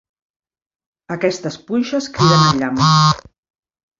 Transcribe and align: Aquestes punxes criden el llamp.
Aquestes 1.15 1.59
punxes 1.67 2.09
criden 2.17 2.39
el 2.47 2.63
llamp. 2.63 2.81